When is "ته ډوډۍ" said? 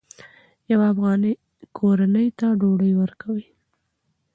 2.39-2.91